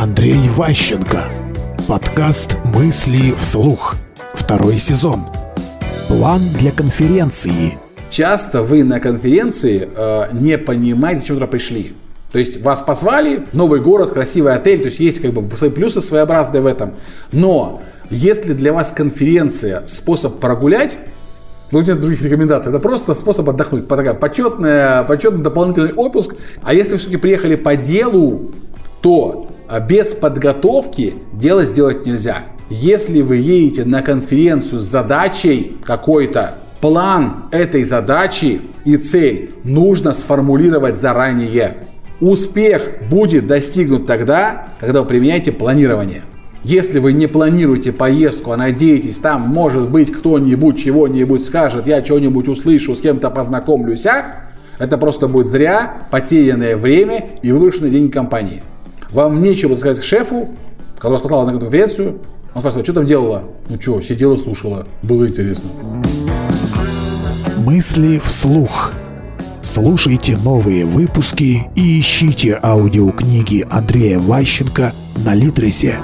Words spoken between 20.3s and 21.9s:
прогулять, ну,